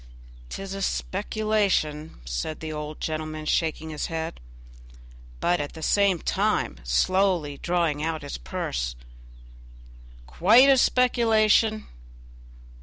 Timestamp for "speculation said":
0.81-2.59